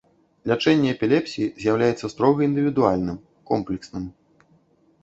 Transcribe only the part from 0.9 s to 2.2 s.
эпілепсіі з'яўляецца